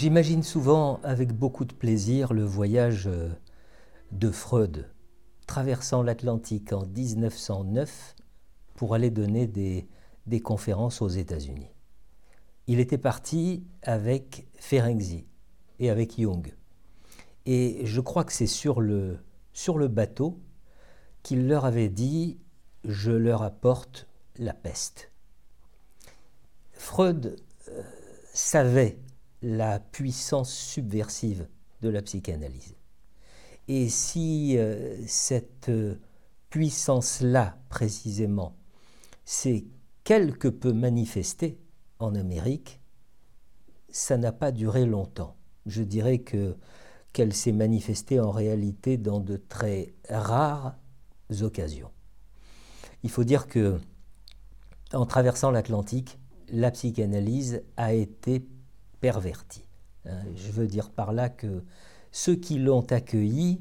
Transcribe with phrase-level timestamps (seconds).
[0.00, 3.28] J'imagine souvent avec beaucoup de plaisir le voyage euh,
[4.12, 4.90] de Freud
[5.46, 8.16] traversant l'Atlantique en 1909
[8.76, 11.68] pour aller donner des, conférences aux États-Unis.
[12.66, 15.26] Il était parti avec Ferenczi
[15.80, 16.50] et avec Jung.
[17.44, 19.18] Et je crois que c'est sur le,
[19.52, 20.40] sur le bateau
[21.22, 22.38] qu'il leur avait dit
[22.84, 25.12] Je leur apporte la peste.
[26.72, 27.36] Freud
[27.68, 27.82] euh,
[28.32, 28.98] savait
[29.42, 31.48] la puissance subversive
[31.82, 32.76] de la psychanalyse.
[33.68, 35.70] Et si euh, cette
[36.50, 38.56] puissance-là, précisément,
[39.24, 39.64] s'est
[40.04, 41.58] quelque peu manifestée
[41.98, 42.80] en Amérique,
[43.90, 45.36] ça n'a pas duré longtemps.
[45.66, 46.56] Je dirais que
[47.12, 50.76] qu'elle s'est manifestée en réalité dans de très rares
[51.42, 51.90] occasions.
[53.02, 53.80] Il faut dire que
[54.92, 58.44] en traversant l'Atlantique, la psychanalyse a été
[59.00, 59.64] pervertie.
[60.06, 61.64] Hein, je veux dire par là que
[62.12, 63.60] ceux qui l'ont accueillie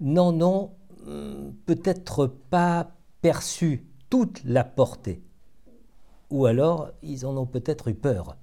[0.00, 0.70] n'en ont
[1.06, 5.22] hum, peut-être pas perçu toute la portée,
[6.30, 8.36] ou alors ils en ont peut-être eu peur.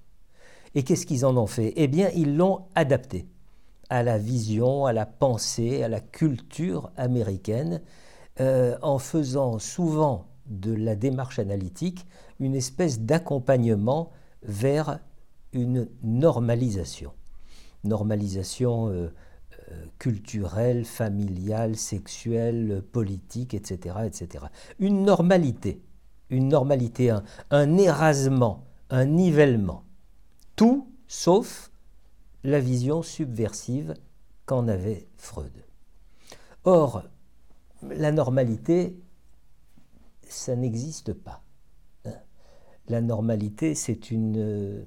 [0.76, 1.74] Et qu'est-ce qu'ils en ont fait?
[1.76, 3.28] Eh bien, ils l'ont adapté
[3.90, 7.82] à la vision, à la pensée, à la culture américaine,
[8.40, 12.08] euh, en faisant souvent de la démarche analytique
[12.40, 14.10] une espèce d'accompagnement
[14.42, 15.00] vers
[15.54, 17.14] une normalisation.
[17.84, 19.14] Normalisation euh,
[19.72, 24.46] euh, culturelle, familiale, sexuelle, politique, etc., etc.
[24.80, 25.82] Une normalité,
[26.30, 29.84] une normalité, un, un érasement, un nivellement.
[30.56, 31.72] Tout sauf
[32.44, 33.94] la vision subversive
[34.46, 35.54] qu'en avait Freud.
[36.66, 37.04] Or,
[37.82, 38.98] la normalité,
[40.28, 41.44] ça n'existe pas.
[42.06, 42.14] Hein.
[42.88, 44.86] La normalité, c'est une,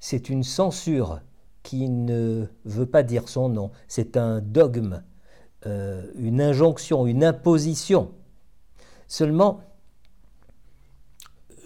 [0.00, 1.20] c'est une censure
[1.62, 3.70] qui ne veut pas dire son nom.
[3.88, 5.02] C'est un dogme,
[5.66, 8.12] euh, une injonction, une imposition.
[9.08, 9.60] Seulement,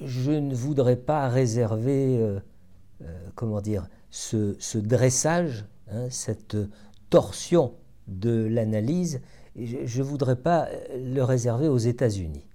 [0.03, 2.41] je ne voudrais pas réserver, euh,
[3.03, 6.57] euh, comment dire, ce, dressage, hein, cette
[7.11, 7.75] torsion
[8.09, 9.21] de l'analyse,
[9.57, 12.47] je ne voudrais pas le réserver aux États-Unis.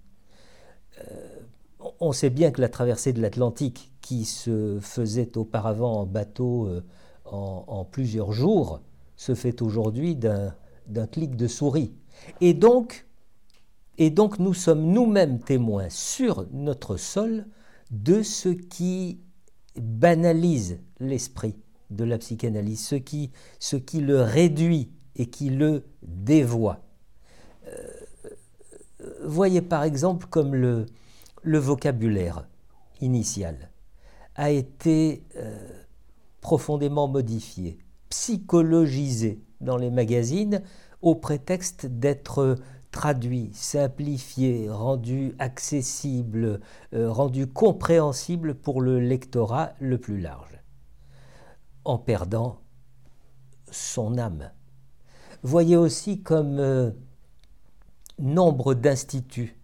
[2.00, 6.70] On sait bien que la traversée de l'Atlantique, qui se faisait auparavant en bateau
[7.26, 8.82] en, plusieurs jours
[9.16, 11.94] se fait aujourd'hui d'un clic de souris.
[12.42, 13.08] Et donc,
[13.98, 17.46] et donc nous sommes nous-mêmes témoins sur notre sol
[17.92, 19.22] de ce qui
[19.80, 21.56] banalise l'esprit
[21.92, 26.82] de la psychanalyse, ce qui, ce qui le réduit et qui le dévoie.
[27.68, 27.88] Euh,
[29.24, 30.88] voyez par exemple comme le,
[31.46, 32.48] le vocabulaire
[33.02, 33.70] initial
[34.36, 35.70] a été euh,
[36.42, 37.78] profondément modifié,
[38.10, 40.64] psychologisé dans les magazines
[41.02, 42.58] au prétexte d'être
[42.90, 46.62] traduit, simplifié, rendu accessible,
[46.94, 50.60] euh, rendu compréhensible pour le lectorat le plus large,
[51.84, 52.62] en perdant
[53.70, 54.50] son âme.
[55.44, 56.90] Voyez aussi comme euh,
[58.18, 59.56] nombre d'instituts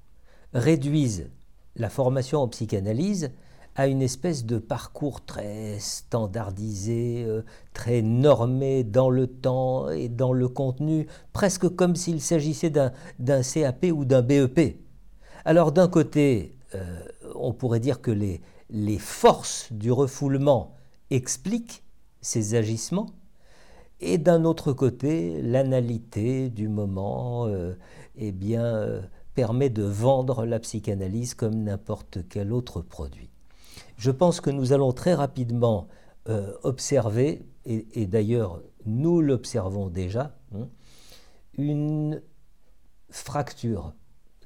[0.54, 1.32] réduisent
[1.76, 3.32] la formation en psychanalyse
[3.76, 7.42] à une espèce de parcours très standardisé, euh,
[7.74, 13.86] très normé dans le temps et dans le contenu, presque comme s'il s'agissait d'un CAP
[13.94, 14.78] ou d'un BEP.
[15.46, 17.02] Alors d'un côté, euh,
[17.36, 20.76] on pourrait dire que les, les forces du refoulement
[21.10, 21.84] expliquent
[22.20, 23.10] ces agissements,
[24.04, 27.76] et d'un autre côté, l'analité du moment euh,
[28.16, 29.02] eh bien,
[29.34, 33.32] permet de vendre la psychanalyse comme n'importe quel autre produit
[34.02, 35.88] je pense que nous allons très rapidement
[36.28, 40.68] euh, observer, et, d'ailleurs nous l'observons déjà, hein,
[41.56, 42.24] une
[43.12, 43.94] fracture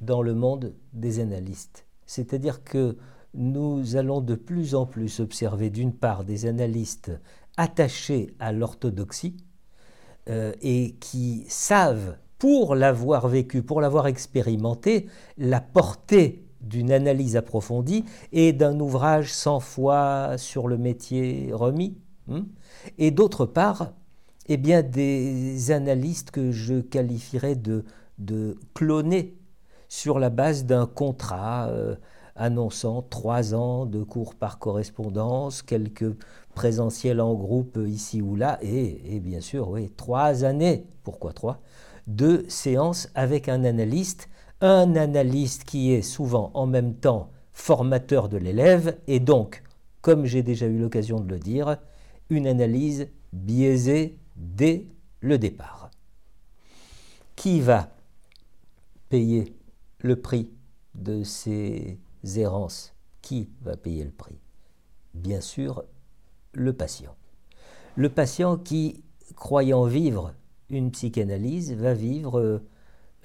[0.02, 1.86] dans le monde des analystes.
[2.06, 2.98] C'est-à-dire que
[3.34, 7.14] nous allons de plus en plus observer d'une part des analystes
[7.56, 9.38] attachés à l'orthodoxie
[10.28, 18.06] euh, et qui savent, pour l'avoir vécu, pour l'avoir expérimenté, la portée d'une analyse approfondie
[18.32, 21.98] et d'un ouvrage sans foi sur le métier remis.
[22.28, 22.46] Hein.
[22.98, 23.94] et d'autre part,
[24.48, 27.86] eh bien, des analystes que je qualifierais de,
[28.18, 29.38] de clonés
[29.90, 31.96] sur la base d'un contrat euh,
[32.36, 36.16] annonçant trois ans de cours par correspondance, quelques
[36.54, 41.60] présentiels en groupe ici ou là, et, et bien sûr, oui, trois années, pourquoi trois,
[42.08, 44.30] de séances avec un analyste
[44.62, 49.64] un analyste qui est souvent en même temps formateur de l'élève et donc,
[50.02, 51.78] comme j'ai déjà eu l'occasion de le dire,
[52.30, 54.88] une analyse biaisée dès
[55.20, 55.90] le départ.
[57.36, 57.90] Qui va
[59.10, 59.56] payer
[60.00, 60.52] le prix
[60.96, 64.40] de ces errances Qui va payer le prix?
[65.14, 65.84] Bien sûr,
[66.54, 67.16] le patient.
[67.96, 69.04] Le patient qui,
[69.36, 70.34] croyant vivre
[70.70, 72.40] une psychanalyse, va vivre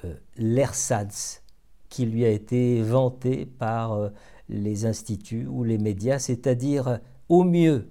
[0.05, 1.43] euh, l'ersatz
[1.89, 4.11] qui lui a été vanté par euh,
[4.49, 7.91] les instituts ou les médias, c'est-à-dire au mieux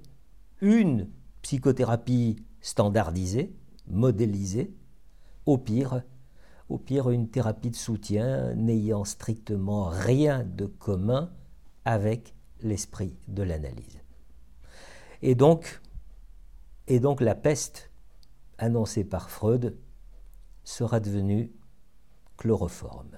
[0.62, 1.08] une
[1.42, 3.54] psychothérapie standardisée,
[3.88, 4.74] modélisée,
[5.46, 6.04] au pire,
[6.70, 11.32] au pire une thérapie de soutien n'ayant strictement rien de commun
[11.84, 14.00] avec l'esprit de l'analyse.
[15.22, 15.82] Et donc,
[16.88, 17.92] et donc la peste
[18.58, 19.78] annoncée par Freud
[20.64, 21.52] sera devenue
[22.38, 23.18] chloroforme.